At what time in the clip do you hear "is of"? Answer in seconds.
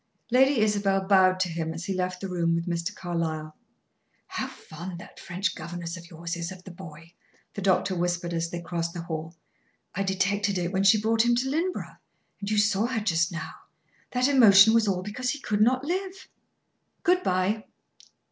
6.35-6.63